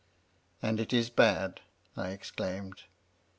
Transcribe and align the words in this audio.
"* 0.43 0.61
And 0.63 0.79
it 0.79 0.91
is 0.93 1.11
bad 1.11 1.61
1' 1.93 2.05
I 2.07 2.09
exclaimed. 2.09 2.85